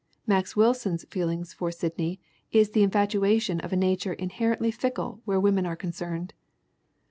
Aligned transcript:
Max 0.25 0.55
Wil 0.55 0.73
son's 0.73 1.05
feeling 1.11 1.43
for 1.43 1.69
Sidney 1.71 2.19
is 2.51 2.71
the 2.71 2.81
infatuation 2.81 3.59
of 3.59 3.71
a 3.71 3.75
nature 3.75 4.13
inherently 4.13 4.71
fickle 4.71 5.21
where 5.25 5.39
women 5.39 5.67
are 5.67 5.75
concerned. 5.75 6.33